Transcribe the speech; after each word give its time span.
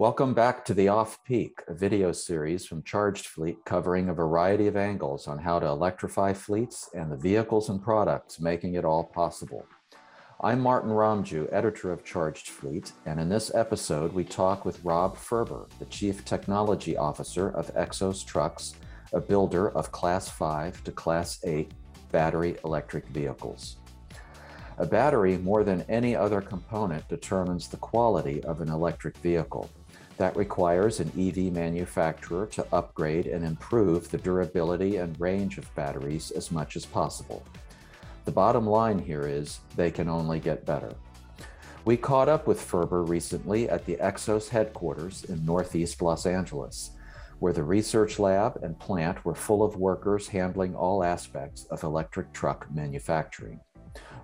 Welcome 0.00 0.32
back 0.32 0.64
to 0.66 0.74
the 0.74 0.86
Off 0.86 1.24
Peak, 1.24 1.58
a 1.66 1.74
video 1.74 2.12
series 2.12 2.64
from 2.64 2.84
Charged 2.84 3.26
Fleet 3.26 3.64
covering 3.64 4.08
a 4.08 4.14
variety 4.14 4.68
of 4.68 4.76
angles 4.76 5.26
on 5.26 5.38
how 5.38 5.58
to 5.58 5.66
electrify 5.66 6.34
fleets 6.34 6.88
and 6.94 7.10
the 7.10 7.16
vehicles 7.16 7.68
and 7.68 7.82
products 7.82 8.38
making 8.38 8.74
it 8.74 8.84
all 8.84 9.02
possible. 9.02 9.66
I'm 10.40 10.60
Martin 10.60 10.92
Romjue, 10.92 11.52
editor 11.52 11.90
of 11.90 12.04
Charged 12.04 12.50
Fleet, 12.50 12.92
and 13.06 13.18
in 13.18 13.28
this 13.28 13.52
episode, 13.52 14.12
we 14.12 14.22
talk 14.22 14.64
with 14.64 14.84
Rob 14.84 15.16
Ferber, 15.16 15.66
the 15.80 15.86
Chief 15.86 16.24
Technology 16.24 16.96
Officer 16.96 17.48
of 17.50 17.74
Xos 17.74 18.24
Trucks, 18.24 18.76
a 19.12 19.20
builder 19.20 19.70
of 19.70 19.90
Class 19.90 20.28
5 20.28 20.84
to 20.84 20.92
Class 20.92 21.40
8 21.44 21.72
battery 22.12 22.56
electric 22.64 23.04
vehicles. 23.08 23.78
A 24.76 24.86
battery, 24.86 25.38
more 25.38 25.64
than 25.64 25.84
any 25.88 26.14
other 26.14 26.40
component, 26.40 27.08
determines 27.08 27.66
the 27.66 27.78
quality 27.78 28.44
of 28.44 28.60
an 28.60 28.68
electric 28.68 29.16
vehicle. 29.16 29.68
That 30.18 30.36
requires 30.36 30.98
an 30.98 31.12
EV 31.16 31.52
manufacturer 31.52 32.46
to 32.46 32.66
upgrade 32.72 33.28
and 33.28 33.44
improve 33.44 34.10
the 34.10 34.18
durability 34.18 34.96
and 34.96 35.18
range 35.20 35.58
of 35.58 35.74
batteries 35.76 36.32
as 36.32 36.50
much 36.50 36.74
as 36.74 36.84
possible. 36.84 37.44
The 38.24 38.32
bottom 38.32 38.66
line 38.66 38.98
here 38.98 39.26
is 39.26 39.60
they 39.76 39.92
can 39.92 40.08
only 40.08 40.40
get 40.40 40.66
better. 40.66 40.92
We 41.84 41.96
caught 41.96 42.28
up 42.28 42.48
with 42.48 42.60
Ferber 42.60 43.04
recently 43.04 43.70
at 43.70 43.86
the 43.86 43.96
Xos 43.96 44.48
headquarters 44.48 45.24
in 45.24 45.46
Northeast 45.46 46.02
Los 46.02 46.26
Angeles, 46.26 46.90
where 47.38 47.52
the 47.52 47.62
research 47.62 48.18
lab 48.18 48.58
and 48.62 48.78
plant 48.78 49.24
were 49.24 49.36
full 49.36 49.62
of 49.62 49.76
workers 49.76 50.26
handling 50.26 50.74
all 50.74 51.04
aspects 51.04 51.64
of 51.66 51.84
electric 51.84 52.32
truck 52.32 52.66
manufacturing. 52.74 53.60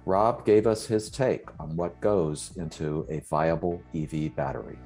Rob 0.04 0.44
gave 0.44 0.66
us 0.66 0.86
his 0.86 1.08
take 1.08 1.48
on 1.60 1.76
what 1.76 2.00
goes 2.00 2.50
into 2.56 3.06
a 3.08 3.20
viable 3.20 3.80
EV 3.94 4.34
battery. 4.34 4.76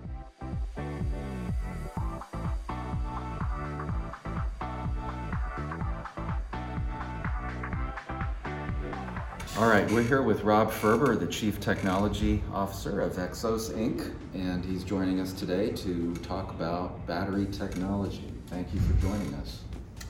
All 9.59 9.67
right, 9.67 9.91
we're 9.91 10.05
here 10.05 10.23
with 10.23 10.45
Rob 10.45 10.71
Ferber, 10.71 11.17
the 11.17 11.27
Chief 11.27 11.59
Technology 11.59 12.45
Officer 12.53 13.01
of 13.01 13.15
Xos 13.15 13.73
Inc., 13.73 14.15
and 14.33 14.65
he's 14.65 14.85
joining 14.85 15.19
us 15.19 15.33
today 15.33 15.71
to 15.71 16.15
talk 16.23 16.51
about 16.51 17.05
battery 17.09 17.45
technology. 17.47 18.33
Thank 18.47 18.73
you 18.73 18.79
for 18.79 18.93
joining 19.03 19.35
us. 19.35 19.63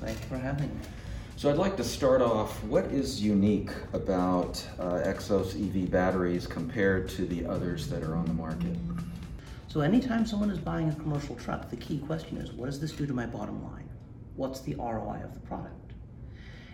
Thank 0.03 0.21
you 0.21 0.27
for 0.27 0.37
having 0.37 0.69
me. 0.69 0.81
So, 1.37 1.49
I'd 1.49 1.57
like 1.57 1.79
to 1.79 1.83
start 1.83 2.21
off 2.21 2.63
what 2.65 2.85
is 2.93 3.23
unique 3.23 3.71
about 3.95 4.63
uh, 4.79 5.01
Xos 5.07 5.55
EV 5.55 5.91
batteries 5.91 6.47
compared 6.47 7.09
to 7.09 7.25
the 7.25 7.47
others 7.47 7.89
that 7.89 8.03
are 8.03 8.17
on 8.17 8.27
the 8.27 8.35
market? 8.35 8.77
So, 9.69 9.81
anytime 9.81 10.27
someone 10.27 10.51
is 10.51 10.59
buying 10.59 10.91
a 10.91 10.95
commercial 10.97 11.37
truck, 11.37 11.71
the 11.71 11.77
key 11.77 12.01
question 12.01 12.37
is 12.37 12.53
what 12.53 12.67
does 12.67 12.81
this 12.81 12.93
do 12.93 13.07
to 13.07 13.15
my 13.15 13.25
bottom 13.25 13.65
line? 13.65 13.89
What's 14.37 14.61
the 14.61 14.75
ROI 14.75 15.23
of 15.25 15.33
the 15.33 15.41
product? 15.41 15.88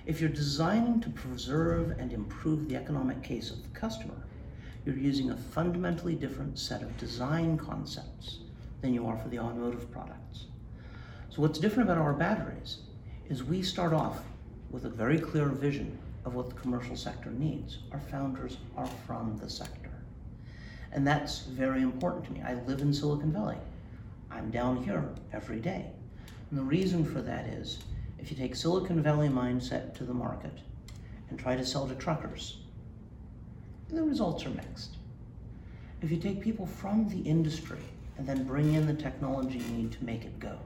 If 0.06 0.20
you're 0.20 0.28
designing 0.28 1.00
to 1.00 1.08
preserve 1.08 1.92
and 1.98 2.12
improve 2.12 2.69
the 2.69 2.77
economic 2.77 3.22
case 3.22 3.50
of 3.50 3.62
the 3.62 3.78
customer, 3.78 4.27
you're 4.84 4.98
using 4.98 5.30
a 5.30 5.36
fundamentally 5.36 6.14
different 6.14 6.58
set 6.58 6.83
of 6.83 6.94
design 6.98 7.56
concepts 7.56 8.41
than 8.82 8.92
you 8.92 9.06
are 9.06 9.16
for 9.16 9.28
the 9.30 9.38
automotive 9.38 9.91
products. 9.91 10.44
So 11.30 11.41
what's 11.41 11.58
different 11.58 11.88
about 11.88 12.02
our 12.02 12.12
batteries 12.12 12.82
is 13.30 13.42
we 13.42 13.62
start 13.62 13.94
off 13.94 14.22
with 14.70 14.84
a 14.84 14.91
very 14.91 15.19
clear 15.19 15.47
vision 15.48 15.98
of 16.27 16.34
what 16.34 16.50
the 16.50 16.56
commercial 16.56 16.97
sector 16.97 17.30
needs. 17.30 17.78
Our 17.91 18.00
founders 18.00 18.58
are 18.77 18.88
from 19.06 19.38
the 19.38 19.48
sector. 19.48 19.91
And 20.92 21.06
that's 21.06 21.41
very 21.47 21.80
important 21.80 22.27
to 22.27 22.32
me. 22.32 22.42
I 22.42 22.55
live 22.66 22.82
in 22.82 22.92
Silicon 22.92 23.32
Valley. 23.32 23.56
I'm 24.30 24.50
down 24.50 24.84
here 24.84 25.08
every 25.32 25.60
day. 25.60 25.86
And 26.50 26.58
the 26.58 26.62
reason 26.62 27.06
for 27.06 27.22
that 27.22 27.47
is 27.47 27.78
if 28.25 28.30
you 28.30 28.39
take 28.39 28.56
Silicon 28.56 29.03
Valley 29.03 29.28
mindset 29.28 29.94
to 29.97 30.03
the 30.03 30.14
market 30.14 30.61
and 31.28 31.38
try 31.38 31.54
to 31.54 31.62
sell 31.62 31.87
to 31.87 31.94
truckers, 31.94 32.56
the 33.91 34.03
results 34.03 34.47
are 34.47 34.50
mixed. 34.50 34.97
If 36.00 36.10
you 36.10 36.16
take 36.16 36.41
people 36.41 36.65
from 36.65 37.06
the 37.10 37.21
industry 37.28 37.81
and 38.16 38.26
then 38.26 38.44
bring 38.44 38.72
in 38.72 38.87
the 38.87 38.94
technology 38.94 39.59
you 39.59 39.76
need 39.76 39.93
to 39.93 40.03
make 40.03 40.25
it 40.25 40.41
go, 40.41 40.56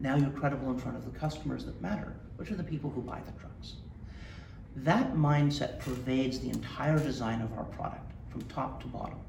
now 0.00 0.16
you're 0.16 0.30
credible 0.30 0.72
in 0.72 0.78
front 0.78 0.96
of 0.96 1.04
the 1.04 1.16
customers 1.16 1.64
that 1.66 1.80
matter, 1.80 2.16
which 2.34 2.50
are 2.50 2.56
the 2.56 2.64
people 2.64 2.90
who 2.90 3.00
buy 3.00 3.20
the 3.24 3.40
trucks. 3.40 3.74
That 4.74 5.14
mindset 5.14 5.78
pervades 5.78 6.40
the 6.40 6.50
entire 6.50 6.98
design 6.98 7.40
of 7.42 7.56
our 7.56 7.64
product 7.64 8.10
from 8.28 8.42
top 8.46 8.80
to 8.80 8.88
bottom. 8.88 9.20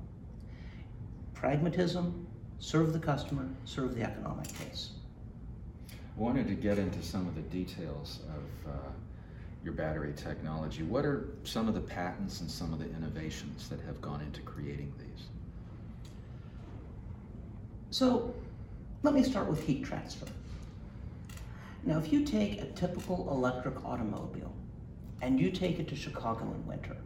Pragmatism, 1.35 2.25
serve 2.57 2.93
the 2.93 2.99
customer, 2.99 3.47
serve 3.65 3.93
the 3.93 4.01
economic 4.01 4.47
case. 4.57 4.96
I 6.17 6.21
wanted 6.21 6.47
to 6.47 6.55
get 6.55 6.79
into 6.79 7.03
some 7.03 7.27
of 7.27 7.35
the 7.35 7.41
details 7.41 8.19
of 8.29 8.71
uh, 8.71 8.89
your 9.63 9.73
battery 9.73 10.13
technology. 10.15 10.81
What 10.81 11.05
are 11.05 11.29
some 11.43 11.67
of 11.67 11.75
the 11.75 11.81
patents 11.81 12.41
and 12.41 12.49
some 12.49 12.73
of 12.73 12.79
the 12.79 12.85
innovations 12.85 13.69
that 13.69 13.79
have 13.81 14.01
gone 14.01 14.21
into 14.21 14.41
creating 14.41 14.91
these? 14.97 15.27
So 17.91 18.33
let 19.03 19.13
me 19.13 19.21
start 19.21 19.47
with 19.47 19.63
heat 19.63 19.83
transfer. 19.83 20.25
Now, 21.83 21.99
if 21.99 22.11
you 22.11 22.25
take 22.25 22.61
a 22.61 22.65
typical 22.65 23.27
electric 23.29 23.85
automobile 23.85 24.53
and 25.21 25.39
you 25.39 25.51
take 25.51 25.79
it 25.79 25.87
to 25.89 25.95
Chicago 25.95 26.45
in 26.45 26.65
winter, 26.65 26.97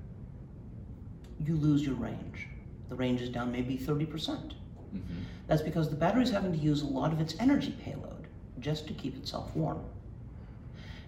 you 1.46 1.58
lose 1.58 1.86
your 1.86 1.96
range. 1.96 2.48
The 2.88 2.96
range 2.96 3.22
is 3.22 3.30
down 3.30 3.52
maybe 3.52 3.78
30%. 3.78 4.10
percent 4.10 4.54
mm 4.94 5.02
hmm 5.02 5.20
That's 5.48 5.62
because 5.62 5.90
the 5.90 5.96
battery 5.96 6.24
is 6.24 6.32
having 6.32 6.54
to 6.54 6.58
use 6.58 6.82
a 6.82 6.88
lot 6.88 7.12
of 7.12 7.20
its 7.20 7.36
energy 7.40 7.76
payload 7.84 8.21
just 8.62 8.88
to 8.88 8.94
keep 8.94 9.16
itself 9.18 9.56
warm. 9.56 9.84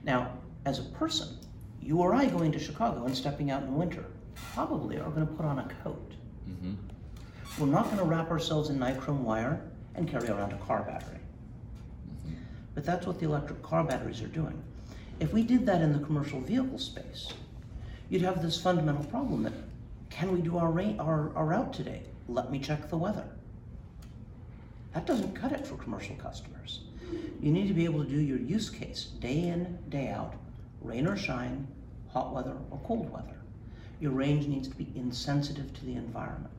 Now, 0.03 0.31
as 0.65 0.79
a 0.79 0.83
person, 0.83 1.37
you 1.81 1.99
or 1.99 2.13
I 2.13 2.25
going 2.25 2.51
to 2.51 2.59
Chicago 2.59 3.05
and 3.05 3.15
stepping 3.15 3.51
out 3.51 3.63
in 3.63 3.75
winter 3.75 4.05
probably 4.53 4.97
are 4.97 5.09
going 5.09 5.27
to 5.27 5.33
put 5.33 5.45
on 5.45 5.59
a 5.59 5.69
coat. 5.83 6.13
Mm-hmm. 6.49 6.73
We're 7.59 7.71
not 7.71 7.85
going 7.85 7.97
to 7.97 8.03
wrap 8.03 8.31
ourselves 8.31 8.69
in 8.69 8.79
nichrome 8.79 9.21
wire 9.21 9.61
and 9.95 10.09
carry 10.09 10.27
around 10.29 10.53
a 10.53 10.57
car 10.57 10.83
battery. 10.83 11.19
Mm-hmm. 12.25 12.35
But 12.73 12.83
that's 12.83 13.05
what 13.05 13.19
the 13.19 13.25
electric 13.25 13.61
car 13.61 13.83
batteries 13.83 14.21
are 14.21 14.27
doing. 14.27 14.61
If 15.19 15.31
we 15.33 15.43
did 15.43 15.65
that 15.67 15.81
in 15.81 15.93
the 15.93 15.99
commercial 15.99 16.39
vehicle 16.39 16.79
space, 16.79 17.31
you'd 18.09 18.23
have 18.23 18.41
this 18.41 18.59
fundamental 18.59 19.03
problem 19.05 19.43
that 19.43 19.53
can 20.09 20.31
we 20.31 20.41
do 20.41 20.57
our, 20.57 20.71
ra- 20.71 20.95
our, 20.99 21.35
our 21.35 21.45
route 21.45 21.73
today? 21.73 22.03
Let 22.27 22.51
me 22.51 22.59
check 22.59 22.89
the 22.89 22.97
weather. 22.97 23.25
That 24.93 25.07
doesn't 25.07 25.33
cut 25.33 25.51
it 25.51 25.65
for 25.65 25.75
commercial 25.75 26.15
customers. 26.15 26.81
You 27.41 27.51
need 27.51 27.67
to 27.67 27.73
be 27.73 27.85
able 27.85 28.03
to 28.03 28.09
do 28.09 28.21
your 28.21 28.37
use 28.37 28.69
case 28.69 29.05
day 29.19 29.47
in, 29.47 29.79
day 29.89 30.09
out, 30.09 30.35
rain 30.81 31.07
or 31.07 31.17
shine, 31.17 31.67
hot 32.09 32.33
weather 32.33 32.55
or 32.69 32.79
cold 32.85 33.11
weather. 33.11 33.37
Your 33.99 34.11
range 34.11 34.47
needs 34.47 34.67
to 34.67 34.75
be 34.75 34.87
insensitive 34.95 35.73
to 35.73 35.85
the 35.85 35.95
environment. 35.95 36.53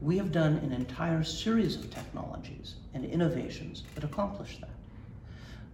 We 0.00 0.16
have 0.16 0.32
done 0.32 0.56
an 0.56 0.72
entire 0.72 1.22
series 1.24 1.76
of 1.76 1.90
technologies 1.90 2.74
and 2.94 3.04
innovations 3.04 3.84
that 3.94 4.04
accomplish 4.04 4.58
that. 4.60 4.70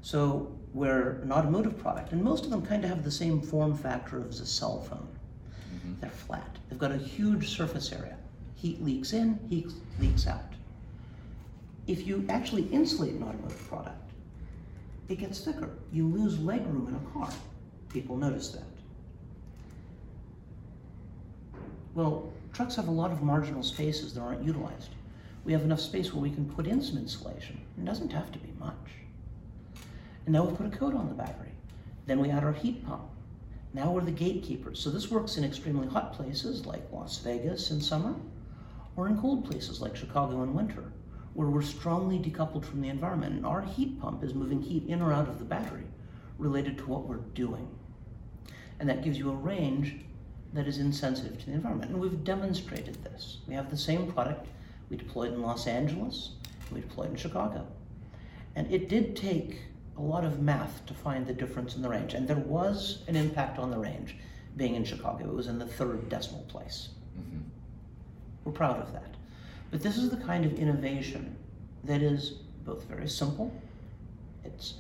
So 0.02 0.52
we're 0.72 1.20
an 1.22 1.32
automotive 1.32 1.78
product, 1.78 2.12
and 2.12 2.22
most 2.22 2.44
of 2.44 2.50
them 2.50 2.64
kind 2.64 2.84
of 2.84 2.91
have 2.91 3.04
the 3.04 3.10
same 3.10 3.41
form 3.41 3.76
factor 3.76 4.24
as 4.28 4.41
a 4.41 4.47
cell 4.47 4.80
phone. 4.82 5.08
Mm-hmm. 5.74 6.00
They're 6.00 6.10
flat. 6.10 6.56
They've 6.68 6.78
got 6.78 6.92
a 6.92 6.97
huge 6.97 7.50
surface 7.56 7.92
area. 7.92 8.16
Heat 8.54 8.82
leaks 8.82 9.12
in, 9.12 9.38
heat 9.48 9.68
leaks 10.00 10.26
out 10.26 10.50
if 11.86 12.06
you 12.06 12.24
actually 12.28 12.68
insulate 12.68 13.14
an 13.14 13.22
automotive 13.22 13.68
product, 13.68 14.12
it 15.08 15.18
gets 15.18 15.41
thicker. 15.41 15.70
You 15.92 16.06
lose 16.06 16.38
leg 16.38 16.64
room 16.66 16.86
in 16.88 16.94
a 16.94 17.12
car. 17.12 17.32
People 17.88 18.16
notice 18.16 18.50
that. 18.50 18.62
Well, 21.94 22.32
trucks 22.52 22.76
have 22.76 22.86
a 22.86 22.92
lot 22.92 23.10
of 23.10 23.22
marginal 23.22 23.64
spaces 23.64 24.14
that 24.14 24.20
aren't 24.20 24.44
utilized. 24.44 24.91
We 25.44 25.52
have 25.52 25.62
enough 25.62 25.80
space 25.80 26.12
where 26.12 26.22
we 26.22 26.30
can 26.30 26.48
put 26.48 26.66
in 26.66 26.80
some 26.80 26.98
insulation. 26.98 27.60
It 27.77 27.84
doesn't 27.84 28.12
have 28.12 28.30
to 28.33 28.38
be 28.38 28.53
much. 28.60 28.74
And 30.26 30.34
now 30.34 30.44
we 30.44 30.54
put 30.54 30.66
a 30.66 30.76
coat 30.76 30.94
on 30.94 31.09
the 31.09 31.15
battery. 31.15 31.50
Then 32.06 32.21
we 32.21 32.30
add 32.30 32.44
our 32.44 32.53
heat 32.53 32.86
pump. 32.86 33.03
Now 33.74 33.91
we're 33.91 34.03
the 34.03 34.12
gatekeepers. 34.12 34.78
So 34.78 34.91
this 34.91 35.10
works 35.10 35.36
in 35.36 35.44
extremely 35.44 35.88
hot 35.88 36.12
places 36.12 36.66
like 36.66 36.92
Las 36.92 37.18
Vegas 37.18 37.71
in 37.71 37.80
summer, 37.80 38.15
or 38.97 39.09
in 39.09 39.18
cold 39.21 39.48
places 39.48 39.80
like 39.80 39.97
Chicago 39.97 40.42
in 40.42 40.54
winter 40.54 40.92
where 41.34 41.48
we're 41.48 41.62
strongly 41.62 42.18
decoupled 42.18 42.65
from 42.65 42.80
the 42.80 42.88
environment. 42.88 43.34
And 43.34 43.47
our 43.47 43.62
heat 43.62 44.00
pump 44.00 44.24
is 44.24 44.34
moving 44.34 44.60
heat 44.60 44.86
in 44.86 45.00
or 45.00 45.12
out 45.12 45.28
of 45.28 45.38
the 45.38 45.44
battery 45.44 45.84
related 46.38 46.78
to 46.78 46.86
what 46.86 47.06
we're 47.06 47.16
doing. 47.16 47.68
And 48.78 48.88
that 48.88 49.04
gives 49.04 49.18
you 49.18 49.30
a 49.30 49.34
range 49.34 49.97
that 50.53 50.66
is 50.66 50.78
insensitive 50.78 51.38
to 51.38 51.47
the 51.47 51.53
environment. 51.53 51.92
And 51.92 52.00
we've 52.00 52.24
demonstrated 52.24 53.03
this. 53.04 53.38
We 53.47 53.54
have 53.54 53.71
the 53.71 53.77
same 53.77 54.10
product 54.10 54.48
we 54.88 54.97
deployed 54.97 55.32
in 55.32 55.42
Los 55.42 55.66
Angeles, 55.66 56.30
we 56.72 56.80
deployed 56.80 57.10
in 57.10 57.16
Chicago. 57.16 57.66
And 58.56 58.72
it 58.72 58.88
did 58.88 59.15
take 59.15 59.60
a 59.97 60.03
lot 60.03 60.24
of 60.24 60.41
math 60.41 60.84
to 60.86 60.94
find 60.94 61.26
the 61.26 61.33
difference 61.33 61.76
in 61.76 61.83
the 61.83 61.88
range. 61.88 62.15
And 62.15 62.26
there 62.26 62.36
was 62.36 63.03
an 63.06 63.15
impact 63.15 63.59
on 63.59 63.71
the 63.71 63.78
range 63.78 64.16
being 64.56 64.74
in 64.74 64.84
Chicago. 64.84 65.24
It 65.26 65.34
was 65.34 65.47
in 65.47 65.59
the 65.59 65.66
third 65.66 66.09
decimal 66.09 66.42
place. 66.48 66.88
Mm-hmm. 67.18 67.42
We're 68.44 68.53
proud 68.53 68.80
of 68.80 68.92
that. 68.92 69.15
But 69.71 69.83
this 69.83 69.97
is 69.97 70.11
the 70.11 70.17
kind 70.17 70.45
of 70.45 70.55
innovation 70.55 71.37
that 71.84 72.03
is 72.03 72.31
both 72.65 72.84
very 72.84 73.09
simple. 73.09 73.53
It's 74.45 74.75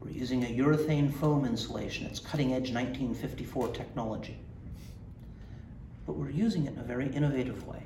we're 0.00 0.10
using 0.10 0.44
a 0.44 0.48
urethane 0.48 1.12
foam 1.12 1.46
insulation. 1.46 2.06
It's 2.06 2.20
cutting 2.20 2.52
edge 2.52 2.70
1954 2.70 3.68
technology. 3.68 4.36
But 6.06 6.16
we're 6.16 6.28
using 6.28 6.66
it 6.66 6.74
in 6.74 6.78
a 6.78 6.84
very 6.84 7.08
innovative 7.08 7.66
way. 7.66 7.82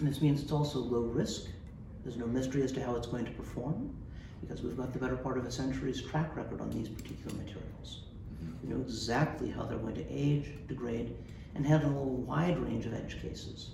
And 0.00 0.08
this 0.08 0.20
means 0.20 0.42
it's 0.42 0.50
also 0.50 0.80
low 0.80 1.02
risk. 1.02 1.42
There's 2.02 2.16
no 2.16 2.26
mystery 2.26 2.62
as 2.62 2.72
to 2.72 2.84
how 2.84 2.96
it's 2.96 3.06
going 3.06 3.26
to 3.26 3.30
perform 3.32 3.94
because 4.40 4.62
we've 4.62 4.76
got 4.76 4.92
the 4.92 4.98
better 4.98 5.16
part 5.16 5.38
of 5.38 5.44
a 5.44 5.52
century's 5.52 6.02
track 6.02 6.34
record 6.34 6.60
on 6.60 6.70
these 6.70 6.88
particular 6.88 7.36
materials. 7.36 8.00
We 8.62 8.70
know 8.70 8.80
exactly 8.80 9.50
how 9.50 9.64
they're 9.64 9.78
going 9.78 9.94
to 9.94 10.10
age, 10.10 10.46
degrade, 10.66 11.14
and 11.54 11.64
handle 11.64 11.90
a 11.90 12.04
wide 12.04 12.58
range 12.58 12.86
of 12.86 12.94
edge 12.94 13.20
cases, 13.20 13.70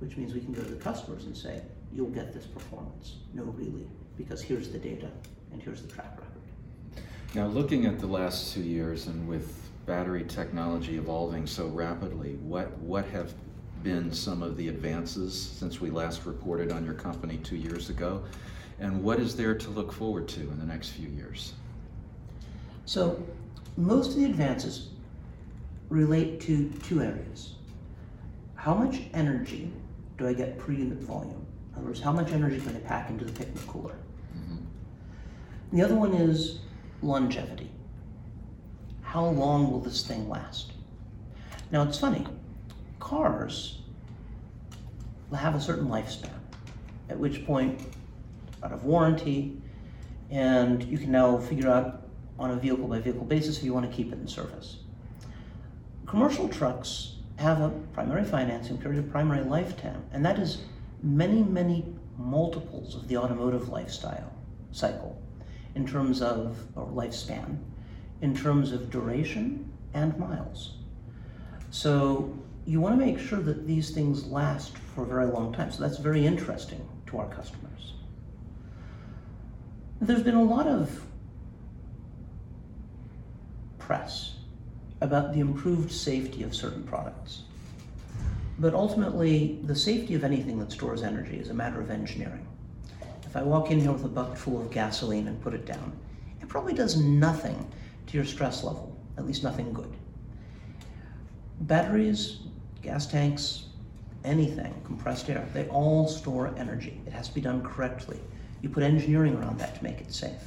which 0.00 0.16
means 0.16 0.34
we 0.34 0.40
can 0.40 0.52
go 0.52 0.62
to 0.62 0.68
the 0.68 0.82
customers 0.82 1.24
and 1.24 1.36
say, 1.36 1.62
you'll 1.92 2.08
get 2.08 2.32
this 2.32 2.46
performance. 2.46 3.16
No, 3.34 3.44
really, 3.44 3.86
because 4.16 4.42
here's 4.42 4.70
the 4.70 4.78
data 4.78 5.10
and 5.52 5.62
here's 5.62 5.82
the 5.82 5.88
track 5.88 6.12
record. 6.12 7.04
Now, 7.34 7.46
looking 7.46 7.86
at 7.86 8.00
the 8.00 8.06
last 8.06 8.52
two 8.52 8.62
years 8.62 9.06
and 9.06 9.28
with 9.28 9.70
battery 9.86 10.24
technology 10.24 10.96
evolving 10.96 11.46
so 11.46 11.68
rapidly, 11.68 12.34
what, 12.42 12.76
what 12.78 13.04
have 13.06 13.34
been 13.82 14.12
some 14.12 14.42
of 14.42 14.56
the 14.56 14.68
advances 14.68 15.40
since 15.40 15.80
we 15.80 15.90
last 15.90 16.26
reported 16.26 16.72
on 16.72 16.84
your 16.84 16.94
company 16.94 17.38
two 17.38 17.56
years 17.56 17.90
ago? 17.90 18.22
And 18.78 19.02
what 19.02 19.20
is 19.20 19.36
there 19.36 19.54
to 19.54 19.70
look 19.70 19.92
forward 19.92 20.26
to 20.28 20.40
in 20.40 20.58
the 20.58 20.64
next 20.64 20.90
few 20.90 21.08
years? 21.08 21.52
So, 22.86 23.22
most 23.76 24.10
of 24.10 24.16
the 24.16 24.24
advances 24.24 24.88
relate 25.90 26.40
to 26.42 26.70
two 26.82 27.02
areas. 27.02 27.54
How 28.54 28.74
much 28.74 29.02
energy 29.14 29.70
do 30.20 30.28
I 30.28 30.34
get 30.34 30.58
per 30.58 30.72
unit 30.72 30.98
volume? 30.98 31.46
In 31.72 31.78
other 31.78 31.86
words, 31.86 32.00
how 32.00 32.12
much 32.12 32.30
energy 32.30 32.60
can 32.60 32.76
I 32.76 32.80
pack 32.80 33.08
into 33.08 33.24
the 33.24 33.32
picnic 33.32 33.66
cooler? 33.66 33.96
Mm-hmm. 34.36 35.76
The 35.76 35.82
other 35.82 35.94
one 35.94 36.12
is 36.12 36.60
longevity. 37.02 37.70
How 39.00 39.24
long 39.24 39.70
will 39.72 39.80
this 39.80 40.06
thing 40.06 40.28
last? 40.28 40.72
Now 41.72 41.82
it's 41.82 41.98
funny, 41.98 42.26
cars 42.98 43.78
have 45.34 45.54
a 45.54 45.60
certain 45.60 45.88
lifespan, 45.88 46.28
at 47.08 47.18
which 47.18 47.46
point 47.46 47.80
out 48.62 48.72
of 48.72 48.84
warranty, 48.84 49.56
and 50.30 50.82
you 50.84 50.98
can 50.98 51.10
now 51.10 51.38
figure 51.38 51.70
out 51.70 52.08
on 52.38 52.50
a 52.50 52.56
vehicle 52.56 52.86
by 52.88 52.98
vehicle 52.98 53.24
basis 53.24 53.58
if 53.58 53.64
you 53.64 53.72
want 53.72 53.88
to 53.88 53.96
keep 53.96 54.12
it 54.12 54.18
in 54.18 54.28
service. 54.28 54.80
Commercial 56.06 56.48
trucks 56.48 57.16
have 57.40 57.62
a 57.62 57.70
primary 57.94 58.24
financing 58.24 58.76
period, 58.76 59.02
a 59.02 59.08
primary 59.10 59.42
lifetime, 59.42 60.04
and 60.12 60.24
that 60.24 60.38
is 60.38 60.58
many, 61.02 61.42
many 61.42 61.84
multiples 62.18 62.94
of 62.94 63.08
the 63.08 63.16
automotive 63.16 63.70
lifestyle 63.70 64.30
cycle 64.72 65.20
in 65.74 65.86
terms 65.86 66.20
of 66.20 66.58
or 66.76 66.86
lifespan, 66.88 67.56
in 68.20 68.36
terms 68.36 68.72
of 68.72 68.90
duration 68.90 69.72
and 69.94 70.16
miles. 70.18 70.74
So 71.70 72.36
you 72.66 72.78
want 72.78 72.98
to 72.98 73.04
make 73.04 73.18
sure 73.18 73.40
that 73.40 73.66
these 73.66 73.90
things 73.90 74.26
last 74.26 74.76
for 74.76 75.04
a 75.04 75.06
very 75.06 75.26
long 75.26 75.52
time. 75.54 75.72
So 75.72 75.82
that's 75.82 75.98
very 75.98 76.26
interesting 76.26 76.86
to 77.06 77.18
our 77.18 77.28
customers. 77.28 77.94
There's 80.02 80.22
been 80.22 80.34
a 80.34 80.42
lot 80.42 80.66
of 80.66 81.06
press 83.78 84.39
about 85.00 85.32
the 85.32 85.40
improved 85.40 85.90
safety 85.90 86.42
of 86.42 86.54
certain 86.54 86.82
products. 86.82 87.42
But 88.58 88.74
ultimately, 88.74 89.58
the 89.64 89.74
safety 89.74 90.14
of 90.14 90.24
anything 90.24 90.58
that 90.58 90.70
stores 90.70 91.02
energy 91.02 91.36
is 91.36 91.48
a 91.48 91.54
matter 91.54 91.80
of 91.80 91.90
engineering. 91.90 92.46
If 93.24 93.36
I 93.36 93.42
walk 93.42 93.70
in 93.70 93.80
here 93.80 93.92
with 93.92 94.04
a 94.04 94.08
bucket 94.08 94.36
full 94.36 94.60
of 94.60 94.70
gasoline 94.70 95.28
and 95.28 95.40
put 95.40 95.54
it 95.54 95.64
down, 95.64 95.92
it 96.42 96.48
probably 96.48 96.74
does 96.74 96.96
nothing 96.96 97.70
to 98.08 98.16
your 98.16 98.26
stress 98.26 98.62
level, 98.62 98.94
at 99.16 99.26
least 99.26 99.42
nothing 99.42 99.72
good. 99.72 99.90
Batteries, 101.60 102.40
gas 102.82 103.06
tanks, 103.06 103.66
anything, 104.24 104.74
compressed 104.84 105.30
air, 105.30 105.48
they 105.54 105.66
all 105.68 106.08
store 106.08 106.52
energy. 106.58 107.00
It 107.06 107.12
has 107.12 107.28
to 107.28 107.34
be 107.34 107.40
done 107.40 107.62
correctly. 107.62 108.18
You 108.62 108.68
put 108.68 108.82
engineering 108.82 109.36
around 109.36 109.58
that 109.60 109.76
to 109.76 109.84
make 109.84 110.00
it 110.00 110.12
safe. 110.12 110.42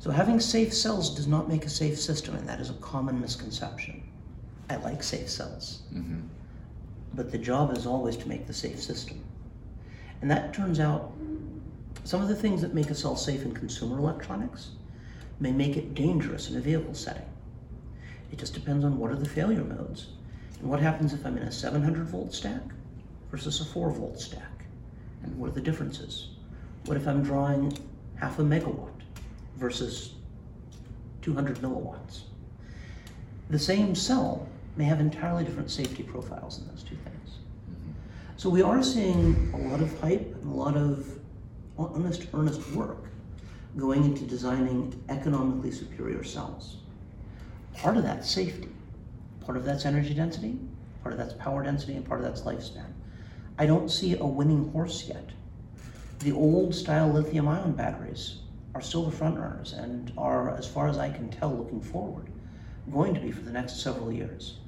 So 0.00 0.10
having 0.10 0.38
safe 0.38 0.72
cells 0.72 1.14
does 1.14 1.26
not 1.26 1.48
make 1.48 1.64
a 1.64 1.70
safe 1.70 1.98
system, 1.98 2.36
and 2.36 2.48
that 2.48 2.60
is 2.60 2.70
a 2.70 2.74
common 2.74 3.20
misconception. 3.20 4.02
I 4.70 4.76
like 4.76 5.02
safe 5.02 5.28
cells. 5.28 5.82
Mm-hmm. 5.92 6.20
But 7.14 7.32
the 7.32 7.38
job 7.38 7.76
is 7.76 7.86
always 7.86 8.16
to 8.18 8.28
make 8.28 8.46
the 8.46 8.52
safe 8.52 8.80
system. 8.80 9.24
And 10.20 10.30
that 10.30 10.52
turns 10.54 10.78
out 10.78 11.12
some 12.04 12.22
of 12.22 12.28
the 12.28 12.36
things 12.36 12.62
that 12.62 12.74
make 12.74 12.90
a 12.90 12.94
cell 12.94 13.16
safe 13.16 13.42
in 13.42 13.52
consumer 13.52 13.98
electronics 13.98 14.70
may 15.40 15.52
make 15.52 15.76
it 15.76 15.94
dangerous 15.94 16.50
in 16.50 16.56
a 16.56 16.60
vehicle 16.60 16.94
setting. 16.94 17.28
It 18.30 18.38
just 18.38 18.54
depends 18.54 18.84
on 18.84 18.98
what 18.98 19.10
are 19.10 19.16
the 19.16 19.28
failure 19.28 19.64
modes 19.64 20.08
and 20.60 20.68
what 20.68 20.80
happens 20.80 21.12
if 21.12 21.24
I'm 21.24 21.36
in 21.36 21.44
a 21.44 21.52
700 21.52 22.06
volt 22.06 22.34
stack 22.34 22.62
versus 23.30 23.60
a 23.60 23.64
4 23.64 23.90
volt 23.90 24.20
stack 24.20 24.64
and 25.22 25.36
what 25.38 25.50
are 25.50 25.54
the 25.54 25.60
differences. 25.60 26.30
What 26.84 26.96
if 26.96 27.06
I'm 27.06 27.22
drawing 27.22 27.76
half 28.16 28.38
a 28.38 28.42
megawatt 28.42 28.97
versus 29.58 30.14
200 31.22 31.58
milliwatts? 31.58 32.22
The 33.50 33.58
same 33.58 33.94
cell 33.94 34.46
may 34.76 34.84
have 34.84 35.00
entirely 35.00 35.44
different 35.44 35.70
safety 35.70 36.02
profiles 36.02 36.58
in 36.58 36.68
those 36.68 36.82
two 36.82 36.96
things. 36.96 37.38
Mm-hmm. 37.70 37.90
So 38.36 38.48
we 38.48 38.62
are 38.62 38.82
seeing 38.82 39.52
a 39.52 39.68
lot 39.68 39.80
of 39.80 40.00
hype 40.00 40.34
and 40.34 40.52
a 40.52 40.54
lot 40.54 40.76
of 40.76 41.18
honest, 41.78 42.26
earnest 42.34 42.68
work 42.70 43.04
going 43.76 44.04
into 44.04 44.24
designing 44.24 45.00
economically 45.08 45.70
superior 45.70 46.24
cells. 46.24 46.78
Part 47.74 47.96
of 47.96 48.02
that's 48.02 48.28
safety, 48.30 48.68
part 49.44 49.56
of 49.56 49.64
that's 49.64 49.84
energy 49.84 50.14
density, 50.14 50.58
part 51.02 51.12
of 51.12 51.18
that's 51.18 51.34
power 51.34 51.62
density, 51.62 51.94
and 51.94 52.04
part 52.04 52.20
of 52.20 52.26
that's 52.26 52.42
lifespan. 52.42 52.92
I 53.58 53.66
don't 53.66 53.90
see 53.90 54.16
a 54.16 54.26
winning 54.26 54.70
horse 54.72 55.06
yet. 55.08 55.30
The 56.20 56.32
old 56.32 56.74
style 56.74 57.08
lithium 57.08 57.46
ion 57.48 57.72
batteries 57.72 58.38
are 58.78 58.82
still 58.82 59.04
the 59.04 59.16
front 59.16 59.36
runners 59.36 59.72
and 59.72 60.12
are, 60.16 60.56
as 60.56 60.64
far 60.64 60.86
as 60.86 60.98
I 60.98 61.10
can 61.10 61.28
tell 61.28 61.52
looking 61.52 61.80
forward, 61.80 62.28
going 62.92 63.12
to 63.12 63.18
be 63.18 63.32
for 63.32 63.42
the 63.42 63.50
next 63.50 63.82
several 63.82 64.12
years. 64.12 64.58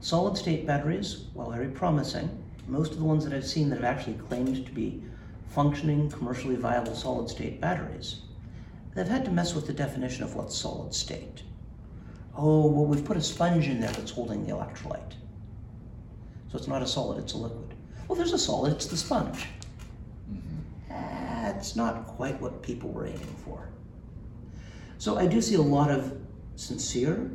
Solid 0.00 0.36
state 0.36 0.66
batteries, 0.66 1.26
while 1.32 1.52
very 1.52 1.68
promising, 1.68 2.28
most 2.66 2.90
of 2.90 2.98
the 2.98 3.04
ones 3.04 3.22
that 3.24 3.32
I've 3.32 3.46
seen 3.46 3.70
that 3.70 3.76
have 3.76 3.84
actually 3.84 4.14
claimed 4.14 4.66
to 4.66 4.72
be 4.72 5.00
functioning, 5.48 6.10
commercially 6.10 6.56
viable 6.56 6.96
solid 6.96 7.30
state 7.30 7.60
batteries, 7.60 8.22
they've 8.96 9.06
had 9.06 9.24
to 9.26 9.30
mess 9.30 9.54
with 9.54 9.68
the 9.68 9.72
definition 9.72 10.24
of 10.24 10.34
what's 10.34 10.58
solid 10.58 10.92
state. 10.92 11.44
Oh, 12.36 12.66
well, 12.66 12.84
we've 12.84 13.04
put 13.04 13.16
a 13.16 13.22
sponge 13.22 13.68
in 13.68 13.80
there 13.80 13.92
that's 13.92 14.10
holding 14.10 14.44
the 14.44 14.52
electrolyte. 14.52 15.12
So 16.50 16.58
it's 16.58 16.66
not 16.66 16.82
a 16.82 16.86
solid, 16.86 17.18
it's 17.18 17.34
a 17.34 17.38
liquid. 17.38 17.74
Well, 18.08 18.16
there's 18.16 18.32
a 18.32 18.38
solid, 18.38 18.72
it's 18.72 18.86
the 18.86 18.96
sponge. 18.96 19.46
That's 21.56 21.74
not 21.74 22.06
quite 22.06 22.38
what 22.38 22.62
people 22.62 22.90
were 22.90 23.06
aiming 23.06 23.34
for. 23.42 23.70
So 24.98 25.16
I 25.16 25.24
do 25.24 25.40
see 25.40 25.54
a 25.54 25.62
lot 25.62 25.90
of 25.90 26.14
sincere, 26.54 27.30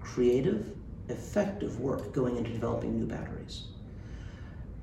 creative, 0.00 0.70
effective 1.08 1.80
work 1.80 2.12
going 2.12 2.36
into 2.36 2.50
developing 2.50 2.96
new 2.96 3.06
batteries. 3.06 3.64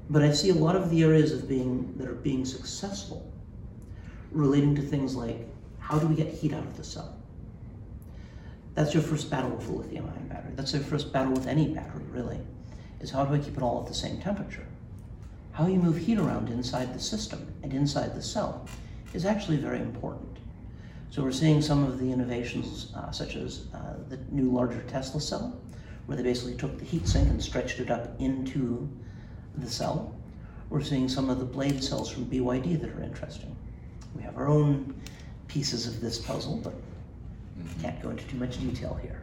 But 0.10 0.22
I 0.22 0.34
see 0.34 0.50
a 0.50 0.54
lot 0.54 0.76
of 0.76 0.90
the 0.90 1.02
areas 1.02 1.32
of 1.32 1.48
being 1.48 1.98
that 1.98 2.10
are 2.10 2.14
being 2.14 2.44
successful 2.44 3.32
relating 4.34 4.76
to 4.76 4.82
things 4.82 5.16
like 5.16 5.48
how 5.80 5.98
do 5.98 6.08
we 6.08 6.16
get 6.16 6.28
heat 6.28 6.52
out 6.52 6.66
of 6.66 6.76
the 6.76 6.84
cell? 6.84 7.18
That's 8.76 8.94
your 8.94 9.02
first 9.02 9.30
battle 9.30 9.52
with 9.52 9.70
a 9.70 9.72
lithium 9.72 10.08
ion 10.14 10.28
battery. 10.28 10.52
That's 10.58 10.74
your 10.74 10.84
first 10.84 11.14
battle 11.14 11.32
with 11.32 11.48
any 11.48 11.74
battery, 11.74 12.04
really, 12.12 12.42
is 13.00 13.12
how 13.12 13.24
do 13.24 13.34
I 13.34 13.40
keep 13.40 13.56
it 13.56 13.64
all 13.64 13.80
at 13.80 13.88
the 13.88 13.94
same 13.94 14.20
temperature? 14.20 14.68
How 15.54 15.68
you 15.68 15.80
move 15.80 15.98
heat 15.98 16.18
around 16.18 16.50
inside 16.50 16.94
the 16.94 17.00
system 17.00 17.54
and 17.62 17.74
inside 17.74 18.16
the 18.16 18.22
cell 18.22 18.66
is 19.14 19.26
actually 19.26 19.58
very 19.58 19.80
important. 19.80 20.38
So 21.10 21.22
we're 21.24 21.34
seeing 21.34 21.62
some 21.62 21.84
of 21.84 22.00
the 22.00 22.10
innovations, 22.10 22.94
uh, 22.96 23.12
such 23.12 23.36
as 23.36 23.66
uh, 23.74 23.96
the 24.08 24.18
new 24.30 24.50
larger 24.50 24.82
Tesla 24.84 25.20
cell, 25.20 25.60
where 26.06 26.16
they 26.16 26.24
basically 26.24 26.56
took 26.56 26.80
the 26.80 26.86
heat 26.86 27.06
sink 27.06 27.28
and 27.28 27.44
stretched 27.44 27.80
it 27.80 27.92
up 27.92 28.20
into 28.20 28.90
the 29.58 29.70
cell. 29.70 30.16
We're 30.70 30.82
seeing 30.82 31.10
some 31.10 31.30
of 31.30 31.40
the 31.40 31.46
blade 31.46 31.84
cells 31.84 32.10
from 32.10 32.26
BYD 32.28 32.80
that 32.80 32.90
are 32.90 33.04
interesting. 33.04 33.54
We 34.16 34.24
have 34.24 34.38
our 34.38 34.48
own 34.48 34.96
pieces 35.50 35.86
of 35.86 36.00
this 36.00 36.18
puzzle, 36.18 36.62
but 36.64 36.74
mm-hmm. 36.74 37.82
can't 37.82 38.02
go 38.02 38.10
into 38.10 38.24
too 38.26 38.38
much 38.38 38.58
detail 38.62 38.98
here. 39.02 39.22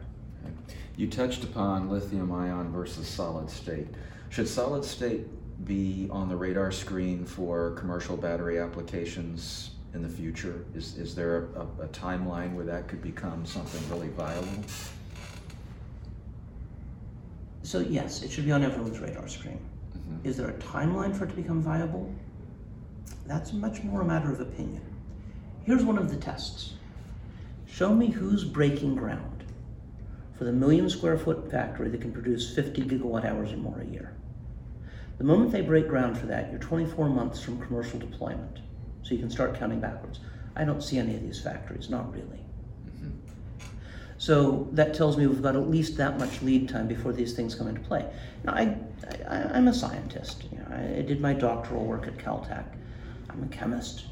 You 0.95 1.07
touched 1.07 1.43
upon 1.43 1.89
lithium 1.89 2.31
ion 2.31 2.71
versus 2.71 3.07
solid 3.07 3.49
state. 3.49 3.87
Should 4.29 4.47
solid 4.47 4.85
state 4.85 5.25
be 5.65 6.07
on 6.11 6.29
the 6.29 6.35
radar 6.35 6.71
screen 6.71 7.25
for 7.25 7.71
commercial 7.71 8.15
battery 8.15 8.59
applications 8.59 9.71
in 9.93 10.01
the 10.01 10.09
future? 10.09 10.65
Is, 10.75 10.97
is 10.97 11.15
there 11.15 11.49
a, 11.55 11.83
a 11.83 11.87
timeline 11.87 12.53
where 12.53 12.65
that 12.65 12.87
could 12.87 13.01
become 13.01 13.45
something 13.45 13.81
really 13.89 14.09
viable? 14.09 14.63
So 17.63 17.79
yes, 17.79 18.23
it 18.23 18.31
should 18.31 18.45
be 18.45 18.51
on 18.51 18.63
everyone's 18.63 18.99
radar 18.99 19.27
screen. 19.27 19.59
Mm-hmm. 19.97 20.27
Is 20.27 20.37
there 20.37 20.49
a 20.49 20.53
timeline 20.53 21.15
for 21.15 21.25
it 21.25 21.29
to 21.29 21.35
become 21.35 21.61
viable? 21.61 22.13
That's 23.27 23.53
much 23.53 23.83
more 23.83 24.01
a 24.01 24.05
matter 24.05 24.31
of 24.31 24.39
opinion. 24.39 24.81
Here's 25.63 25.83
one 25.83 25.97
of 25.97 26.09
the 26.09 26.17
tests. 26.17 26.73
Show 27.67 27.93
me 27.93 28.07
who's 28.07 28.43
breaking 28.43 28.95
ground 28.95 29.43
for 30.35 30.45
the 30.45 30.51
million 30.51 30.89
square 30.89 31.17
foot 31.17 31.51
factory 31.51 31.89
that 31.89 32.01
can 32.01 32.11
produce 32.11 32.55
50 32.55 32.83
gigawatt 32.83 33.25
hours 33.25 33.51
or 33.51 33.57
more 33.57 33.79
a 33.81 33.85
year. 33.85 34.15
The 35.19 35.25
moment 35.25 35.51
they 35.51 35.61
break 35.61 35.89
ground 35.89 36.17
for 36.17 36.25
that, 36.27 36.49
you're 36.49 36.59
24 36.59 37.09
months 37.09 37.41
from 37.41 37.59
commercial 37.59 37.99
deployment. 37.99 38.59
So 39.03 39.13
you 39.13 39.19
can 39.19 39.29
start 39.29 39.59
counting 39.59 39.81
backwards. 39.81 40.21
I 40.55 40.63
don't 40.63 40.81
see 40.81 40.97
any 40.97 41.13
of 41.13 41.21
these 41.21 41.41
factories, 41.41 41.89
not 41.89 42.11
really. 42.13 42.39
Mm-hmm. 42.87 43.09
So 44.17 44.69
that 44.71 44.93
tells 44.93 45.17
me 45.17 45.27
we've 45.27 45.41
got 45.41 45.57
at 45.57 45.69
least 45.69 45.97
that 45.97 46.17
much 46.17 46.41
lead 46.41 46.69
time 46.69 46.87
before 46.87 47.11
these 47.11 47.33
things 47.33 47.53
come 47.53 47.67
into 47.67 47.81
play. 47.81 48.09
Now, 48.45 48.53
I, 48.53 48.77
I, 49.27 49.57
am 49.57 49.67
a 49.67 49.73
scientist. 49.73 50.45
You 50.51 50.59
know, 50.59 50.97
I 50.97 51.01
did 51.01 51.19
my 51.19 51.33
doctoral 51.33 51.85
work 51.85 52.07
at 52.07 52.17
Caltech. 52.17 52.65
I'm 53.29 53.43
a 53.43 53.47
chemist. 53.47 54.05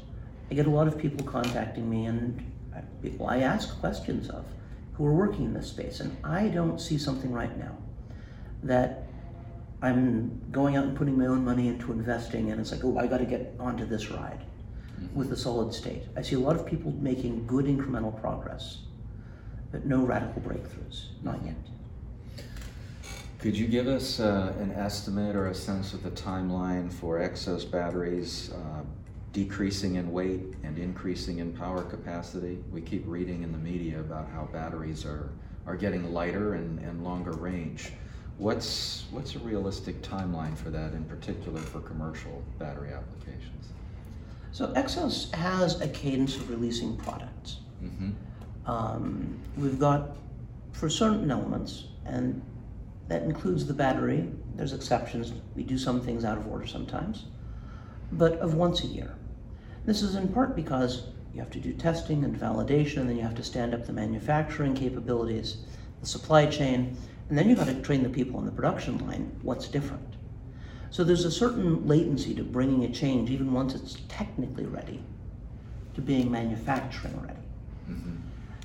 I 0.50 0.54
get 0.54 0.66
a 0.66 0.70
lot 0.70 0.88
of 0.88 0.98
people 0.98 1.26
contacting 1.26 1.88
me 1.88 2.04
and 2.04 2.44
people 3.02 3.26
I 3.26 3.38
ask 3.38 3.80
questions 3.80 4.28
of 4.28 4.44
who 4.92 5.06
are 5.06 5.12
working 5.12 5.46
in 5.46 5.54
this 5.54 5.68
space. 5.68 6.00
And 6.00 6.16
I 6.22 6.48
don't 6.48 6.78
see 6.78 6.98
something 6.98 7.32
right 7.32 7.56
now 7.58 7.76
that 8.62 9.07
I'm 9.80 10.40
going 10.50 10.76
out 10.76 10.84
and 10.84 10.96
putting 10.96 11.16
my 11.16 11.26
own 11.26 11.44
money 11.44 11.68
into 11.68 11.92
investing, 11.92 12.50
and 12.50 12.60
it's 12.60 12.72
like, 12.72 12.84
oh, 12.84 12.98
I 12.98 13.06
got 13.06 13.18
to 13.18 13.24
get 13.24 13.54
onto 13.60 13.86
this 13.86 14.10
ride 14.10 14.40
mm-hmm. 15.00 15.16
with 15.16 15.30
the 15.30 15.36
solid 15.36 15.72
state. 15.72 16.02
I 16.16 16.22
see 16.22 16.34
a 16.34 16.40
lot 16.40 16.56
of 16.56 16.66
people 16.66 16.90
making 16.92 17.46
good 17.46 17.66
incremental 17.66 18.18
progress, 18.20 18.78
but 19.70 19.86
no 19.86 20.00
radical 20.00 20.42
breakthroughs, 20.42 21.06
not 21.22 21.44
yet. 21.44 21.54
Could 23.38 23.56
you 23.56 23.68
give 23.68 23.86
us 23.86 24.18
uh, 24.18 24.52
an 24.58 24.72
estimate 24.72 25.36
or 25.36 25.46
a 25.46 25.54
sense 25.54 25.94
of 25.94 26.02
the 26.02 26.10
timeline 26.10 26.92
for 26.92 27.20
Xos 27.20 27.70
batteries 27.70 28.50
uh, 28.52 28.82
decreasing 29.32 29.94
in 29.94 30.10
weight 30.10 30.42
and 30.64 30.76
increasing 30.76 31.38
in 31.38 31.52
power 31.52 31.84
capacity? 31.84 32.58
We 32.72 32.80
keep 32.80 33.04
reading 33.06 33.44
in 33.44 33.52
the 33.52 33.58
media 33.58 34.00
about 34.00 34.28
how 34.28 34.48
batteries 34.52 35.04
are, 35.04 35.30
are 35.66 35.76
getting 35.76 36.12
lighter 36.12 36.54
and, 36.54 36.80
and 36.80 37.04
longer 37.04 37.30
range. 37.30 37.92
What's, 38.38 39.04
what's 39.10 39.34
a 39.34 39.40
realistic 39.40 40.00
timeline 40.00 40.56
for 40.56 40.70
that, 40.70 40.92
in 40.92 41.04
particular 41.04 41.60
for 41.60 41.80
commercial 41.80 42.42
battery 42.58 42.92
applications? 42.92 43.66
So 44.52 44.68
Xos 44.68 45.34
has 45.34 45.80
a 45.80 45.88
cadence 45.88 46.36
of 46.36 46.48
releasing 46.48 46.96
products. 46.96 47.58
Mm-hmm. 47.82 48.10
Um, 48.70 49.38
we've 49.56 49.78
got 49.78 50.16
for 50.72 50.88
certain 50.88 51.30
elements, 51.30 51.86
and 52.06 52.40
that 53.08 53.22
includes 53.22 53.66
the 53.66 53.74
battery. 53.74 54.28
There's 54.54 54.72
exceptions. 54.72 55.32
We 55.56 55.64
do 55.64 55.76
some 55.76 56.00
things 56.00 56.24
out 56.24 56.38
of 56.38 56.46
order 56.46 56.66
sometimes, 56.66 57.24
but 58.12 58.34
of 58.38 58.54
once 58.54 58.84
a 58.84 58.86
year. 58.86 59.16
This 59.84 60.02
is 60.02 60.14
in 60.14 60.28
part 60.28 60.54
because 60.54 61.08
you 61.34 61.40
have 61.40 61.50
to 61.50 61.60
do 61.60 61.72
testing 61.72 62.24
and 62.24 62.36
validation, 62.38 62.98
and 62.98 63.10
then 63.10 63.16
you 63.16 63.22
have 63.22 63.34
to 63.36 63.44
stand 63.44 63.74
up 63.74 63.86
the 63.86 63.92
manufacturing 63.92 64.74
capabilities, 64.74 65.58
the 66.00 66.06
supply 66.06 66.46
chain, 66.46 66.96
and 67.28 67.36
then 67.36 67.48
you've 67.48 67.58
got 67.58 67.66
to 67.66 67.80
train 67.82 68.02
the 68.02 68.08
people 68.08 68.38
on 68.38 68.46
the 68.46 68.52
production 68.52 68.98
line 69.06 69.30
what's 69.42 69.68
different. 69.68 70.14
So 70.90 71.04
there's 71.04 71.26
a 71.26 71.30
certain 71.30 71.86
latency 71.86 72.34
to 72.34 72.42
bringing 72.42 72.84
a 72.84 72.92
change, 72.92 73.30
even 73.30 73.52
once 73.52 73.74
it's 73.74 73.98
technically 74.08 74.64
ready, 74.64 75.02
to 75.94 76.00
being 76.00 76.30
manufacturing 76.30 77.20
ready. 77.20 77.40
Mm-hmm. 77.90 78.16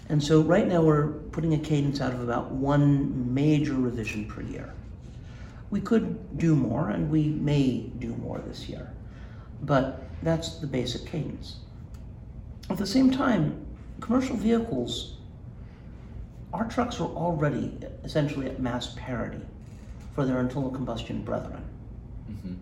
And 0.09 0.23
so 0.23 0.41
right 0.41 0.67
now 0.67 0.81
we're 0.81 1.07
putting 1.07 1.53
a 1.53 1.59
cadence 1.59 1.99
out 1.99 2.13
of 2.13 2.21
about 2.21 2.51
one 2.51 3.33
major 3.33 3.73
revision 3.73 4.25
per 4.25 4.41
year. 4.41 4.73
We 5.69 5.81
could 5.81 6.37
do 6.37 6.55
more, 6.55 6.89
and 6.89 7.09
we 7.09 7.29
may 7.29 7.89
do 7.99 8.09
more 8.15 8.39
this 8.39 8.69
year, 8.69 8.93
but 9.63 10.03
that's 10.21 10.57
the 10.57 10.67
basic 10.67 11.05
cadence. 11.05 11.57
At 12.69 12.77
the 12.77 12.85
same 12.85 13.11
time, 13.11 13.65
commercial 13.99 14.37
vehicles 14.37 15.17
our 16.53 16.65
trucks 16.65 16.99
are 16.99 17.09
already 17.09 17.75
essentially 18.03 18.45
at 18.45 18.59
mass 18.59 18.93
parity 18.95 19.41
for 20.13 20.25
their 20.25 20.39
internal 20.39 20.69
combustion 20.69 21.23
brethren. 21.23 21.63
Mm-hmm. 22.31 22.53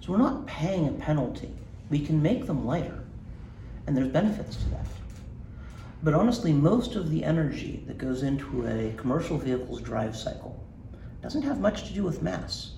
So 0.00 0.12
we're 0.12 0.18
not 0.18 0.46
paying 0.46 0.88
a 0.88 0.92
penalty. 0.92 1.52
We 1.90 1.98
can 1.98 2.22
make 2.22 2.46
them 2.46 2.64
lighter, 2.64 3.04
and 3.86 3.96
there's 3.96 4.08
benefits 4.08 4.56
to 4.56 4.70
that. 4.70 4.86
But 6.04 6.14
honestly, 6.14 6.52
most 6.52 6.94
of 6.94 7.10
the 7.10 7.24
energy 7.24 7.84
that 7.86 7.98
goes 7.98 8.22
into 8.22 8.66
a 8.66 8.92
commercial 8.96 9.38
vehicle's 9.38 9.80
drive 9.80 10.16
cycle 10.16 10.58
doesn't 11.20 11.42
have 11.42 11.60
much 11.60 11.84
to 11.88 11.92
do 11.92 12.02
with 12.04 12.22
mass. 12.22 12.72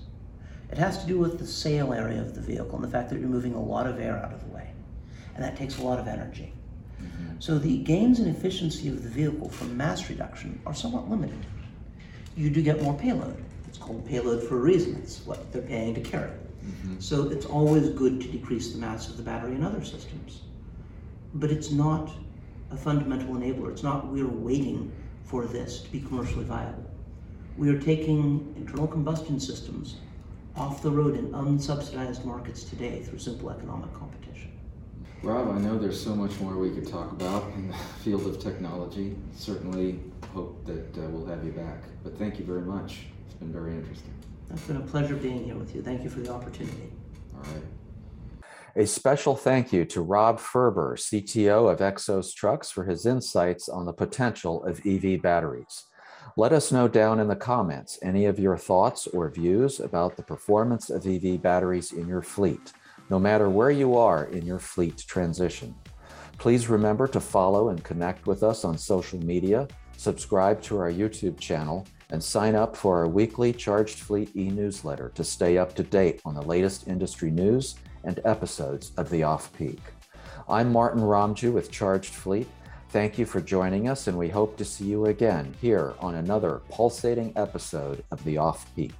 It 0.71 0.77
has 0.77 0.99
to 0.99 1.07
do 1.07 1.19
with 1.19 1.39
the 1.39 1.47
sail 1.47 1.93
area 1.93 2.21
of 2.21 2.35
the 2.35 2.41
vehicle 2.41 2.75
and 2.75 2.83
the 2.83 2.89
fact 2.89 3.09
that 3.09 3.19
you're 3.19 3.29
moving 3.29 3.53
a 3.53 3.61
lot 3.61 3.87
of 3.87 3.99
air 3.99 4.17
out 4.17 4.33
of 4.33 4.41
the 4.41 4.53
way. 4.53 4.71
And 5.35 5.43
that 5.43 5.57
takes 5.57 5.77
a 5.77 5.83
lot 5.83 5.99
of 5.99 6.07
energy. 6.07 6.53
So 7.39 7.59
the 7.59 7.77
gains 7.79 8.19
in 8.19 8.27
efficiency 8.27 8.87
of 8.87 9.03
the 9.03 9.09
vehicle 9.09 9.49
from 9.49 9.75
mass 9.75 10.09
reduction 10.09 10.59
are 10.65 10.73
somewhat 10.73 11.09
limited. 11.09 11.45
You 12.35 12.49
do 12.49 12.61
get 12.61 12.81
more 12.81 12.93
payload. 12.93 13.43
It's 13.67 13.77
called 13.77 14.05
payload 14.07 14.43
for 14.43 14.57
a 14.57 14.61
reason. 14.61 14.95
It's 14.95 15.25
what 15.25 15.51
they're 15.51 15.61
paying 15.61 15.93
to 15.95 16.01
carry. 16.01 16.31
Mm-hmm. 16.31 16.99
So 16.99 17.29
it's 17.29 17.45
always 17.45 17.89
good 17.89 18.21
to 18.21 18.27
decrease 18.27 18.71
the 18.71 18.79
mass 18.79 19.09
of 19.09 19.17
the 19.17 19.23
battery 19.23 19.55
in 19.55 19.63
other 19.63 19.83
systems. 19.83 20.41
But 21.35 21.51
it's 21.51 21.71
not 21.71 22.11
a 22.71 22.77
fundamental 22.77 23.35
enabler. 23.35 23.71
It's 23.71 23.83
not 23.83 24.07
we're 24.07 24.27
waiting 24.27 24.91
for 25.23 25.45
this 25.45 25.81
to 25.81 25.91
be 25.91 25.99
commercially 25.99 26.45
viable. 26.45 26.89
We 27.57 27.69
are 27.69 27.79
taking 27.79 28.53
internal 28.57 28.87
combustion 28.87 29.39
systems 29.39 29.97
off 30.55 30.81
the 30.81 30.91
road 30.91 31.15
in 31.15 31.31
unsubsidized 31.31 32.25
markets 32.25 32.63
today 32.63 33.03
through 33.03 33.19
simple 33.19 33.49
economic 33.49 33.93
competition. 33.93 34.51
Rob, 35.23 35.49
I 35.49 35.59
know 35.59 35.77
there's 35.77 36.01
so 36.01 36.15
much 36.15 36.39
more 36.39 36.55
we 36.55 36.69
could 36.69 36.87
talk 36.87 37.11
about 37.11 37.51
in 37.53 37.67
the 37.67 37.73
field 38.03 38.27
of 38.27 38.39
technology. 38.39 39.15
Certainly 39.35 39.99
hope 40.33 40.65
that 40.65 40.97
uh, 40.97 41.07
we'll 41.09 41.25
have 41.25 41.43
you 41.43 41.51
back. 41.51 41.83
But 42.03 42.17
thank 42.17 42.37
you 42.39 42.45
very 42.45 42.61
much. 42.61 43.07
It's 43.25 43.35
been 43.35 43.51
very 43.51 43.73
interesting. 43.73 44.13
It's 44.51 44.67
been 44.67 44.77
a 44.77 44.81
pleasure 44.81 45.15
being 45.15 45.43
here 45.43 45.55
with 45.55 45.75
you. 45.75 45.81
Thank 45.81 46.03
you 46.03 46.09
for 46.09 46.19
the 46.19 46.31
opportunity. 46.31 46.91
All 47.33 47.41
right. 47.53 47.63
A 48.77 48.85
special 48.85 49.35
thank 49.35 49.71
you 49.71 49.85
to 49.85 50.01
Rob 50.01 50.39
Ferber, 50.39 50.97
CTO 50.97 51.71
of 51.71 51.79
Xos 51.79 52.33
Trucks, 52.33 52.69
for 52.69 52.83
his 52.83 53.05
insights 53.05 53.69
on 53.69 53.85
the 53.85 53.93
potential 53.93 54.63
of 54.65 54.85
EV 54.85 55.21
batteries. 55.21 55.85
Let 56.35 56.51
us 56.51 56.71
know 56.71 56.89
down 56.89 57.21
in 57.21 57.29
the 57.29 57.37
comments 57.37 57.97
any 58.03 58.25
of 58.25 58.37
your 58.37 58.57
thoughts 58.57 59.07
or 59.07 59.29
views 59.29 59.79
about 59.79 60.17
the 60.17 60.23
performance 60.23 60.89
of 60.89 61.07
EV 61.07 61.41
batteries 61.41 61.93
in 61.93 62.07
your 62.07 62.21
fleet 62.21 62.73
no 63.09 63.19
matter 63.19 63.49
where 63.49 63.71
you 63.71 63.97
are 63.97 64.25
in 64.25 64.45
your 64.45 64.59
fleet 64.59 64.97
transition. 65.07 65.75
Please 66.37 66.67
remember 66.67 67.07
to 67.07 67.19
follow 67.19 67.69
and 67.69 67.83
connect 67.83 68.27
with 68.27 68.43
us 68.43 68.65
on 68.65 68.77
social 68.77 69.19
media, 69.23 69.67
subscribe 69.97 70.61
to 70.63 70.77
our 70.77 70.91
YouTube 70.91 71.39
channel, 71.39 71.87
and 72.11 72.23
sign 72.23 72.55
up 72.55 72.75
for 72.75 72.97
our 72.97 73.07
weekly 73.07 73.51
Charged 73.51 73.99
Fleet 73.99 74.35
e 74.35 74.49
newsletter 74.49 75.11
to 75.15 75.23
stay 75.23 75.57
up 75.57 75.75
to 75.75 75.83
date 75.83 76.21
on 76.25 76.35
the 76.35 76.41
latest 76.41 76.87
industry 76.87 77.31
news 77.31 77.75
and 78.03 78.19
episodes 78.25 78.91
of 78.97 79.09
The 79.09 79.23
Off 79.23 79.51
Peak. 79.57 79.79
I'm 80.47 80.71
Martin 80.71 81.01
Romjue 81.01 81.51
with 81.51 81.71
Charged 81.71 82.13
Fleet. 82.13 82.47
Thank 82.89 83.17
you 83.17 83.25
for 83.25 83.41
joining 83.41 83.89
us, 83.89 84.07
and 84.07 84.17
we 84.17 84.29
hope 84.29 84.57
to 84.57 84.65
see 84.65 84.85
you 84.85 85.07
again 85.07 85.53
here 85.59 85.95
on 85.99 86.15
another 86.15 86.61
pulsating 86.69 87.33
episode 87.35 88.03
of 88.11 88.23
The 88.23 88.37
Off 88.37 88.73
Peak. 88.75 88.93